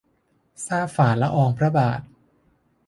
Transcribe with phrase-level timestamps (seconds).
[0.65, 2.01] ทราบฝ่าละอองพระบาท